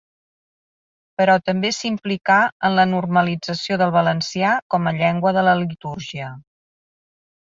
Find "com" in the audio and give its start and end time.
4.75-4.89